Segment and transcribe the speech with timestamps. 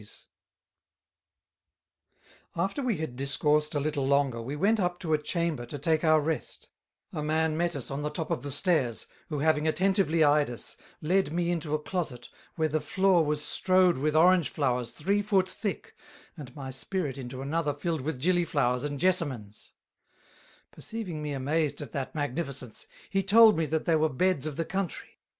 [0.01, 0.25] [Sidenote:
[2.53, 5.13] The Manner of Lighting] After we had discoursed a little longer, we went up to
[5.13, 6.69] a Chamber to take our rest;
[7.13, 10.75] a Man met us on the top of the Stairs, who having attentively Eyed us,
[11.03, 15.47] led me into a Closet where the floor was strowed with Orang Flowers Three Foot
[15.47, 15.95] thick,
[16.35, 19.73] and my Spirit into another filled with Gilly Flowers and Jessamines:
[20.71, 24.65] Perceiving me amazed at that Magnificence, he told me they were the Beds of the
[24.65, 25.19] Country.